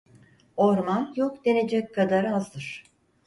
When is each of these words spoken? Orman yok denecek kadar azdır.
Orman 0.57 1.13
yok 1.15 1.45
denecek 1.45 1.95
kadar 1.95 2.23
azdır. 2.23 2.83